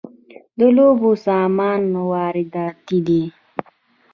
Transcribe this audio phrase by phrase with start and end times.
[0.57, 3.23] د لوبو سامان وارداتی دی